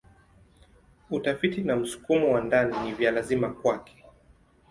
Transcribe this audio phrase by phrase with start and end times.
[1.09, 4.05] Utafiti na msukumo wa ndani ni vya lazima kwake.